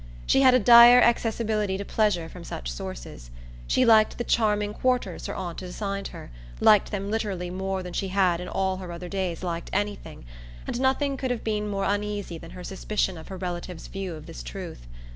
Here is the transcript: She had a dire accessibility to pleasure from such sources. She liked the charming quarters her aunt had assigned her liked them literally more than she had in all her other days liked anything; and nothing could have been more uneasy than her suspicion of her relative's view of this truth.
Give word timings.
She 0.25 0.41
had 0.41 0.55
a 0.55 0.59
dire 0.59 0.99
accessibility 0.99 1.77
to 1.77 1.85
pleasure 1.85 2.27
from 2.27 2.43
such 2.43 2.71
sources. 2.71 3.29
She 3.67 3.85
liked 3.85 4.17
the 4.17 4.23
charming 4.23 4.73
quarters 4.73 5.27
her 5.27 5.35
aunt 5.35 5.59
had 5.59 5.69
assigned 5.69 6.07
her 6.07 6.31
liked 6.59 6.89
them 6.89 7.11
literally 7.11 7.51
more 7.51 7.83
than 7.83 7.93
she 7.93 8.07
had 8.07 8.39
in 8.41 8.47
all 8.47 8.77
her 8.77 8.91
other 8.91 9.09
days 9.09 9.43
liked 9.43 9.69
anything; 9.71 10.25
and 10.65 10.79
nothing 10.81 11.17
could 11.17 11.29
have 11.29 11.43
been 11.43 11.67
more 11.69 11.83
uneasy 11.85 12.39
than 12.39 12.49
her 12.57 12.63
suspicion 12.63 13.15
of 13.15 13.27
her 13.27 13.37
relative's 13.37 13.85
view 13.85 14.15
of 14.15 14.25
this 14.25 14.41
truth. 14.41 14.87